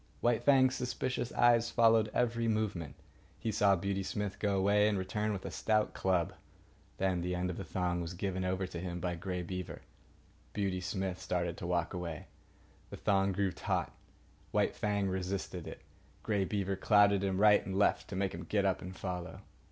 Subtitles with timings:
[0.19, 2.95] White Fang's suspicious eyes followed every movement.
[3.37, 6.33] He saw Beauty Smith go away and return with a stout club.
[6.97, 9.83] Then the end of the thong was given over to him by Grey Beaver.
[10.53, 12.25] Beauty Smith started to walk away.
[12.89, 13.93] The thong grew taut.
[14.49, 15.81] White Fang resisted it.
[16.23, 19.41] Grey Beaver clouted him right and left to make him get up and follow.